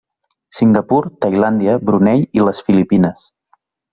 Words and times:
Singapur, 0.59 1.01
Tailàndia, 1.25 1.77
Brunei 1.89 2.25
i 2.39 2.43
les 2.47 2.63
Filipines. 2.71 3.31